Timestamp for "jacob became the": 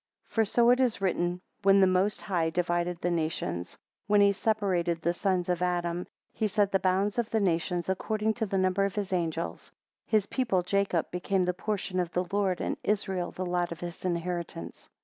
10.63-11.53